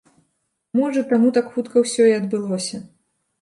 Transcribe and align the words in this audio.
Можа, 0.79 1.03
таму 1.11 1.27
так 1.39 1.51
хутка 1.59 1.85
ўсё 1.85 2.09
і 2.13 2.17
адбылося. 2.23 2.83